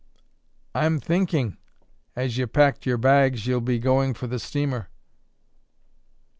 [0.73, 1.57] "I'm thinking,
[2.15, 4.89] as ye packed yer bags, ye'll be going for the steamer."